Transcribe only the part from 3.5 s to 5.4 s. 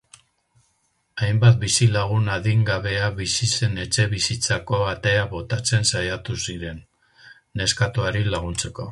zen etxebizitzako atea